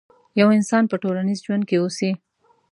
[0.39, 2.11] يو انسان په ټولنيز ژوند کې اوسي.